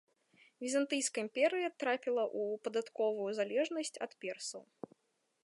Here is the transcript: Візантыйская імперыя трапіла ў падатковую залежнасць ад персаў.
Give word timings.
Візантыйская 0.63 1.21
імперыя 1.25 1.69
трапіла 1.83 2.23
ў 2.39 2.65
падатковую 2.65 3.29
залежнасць 3.41 3.95
ад 4.09 4.19
персаў. 4.27 4.63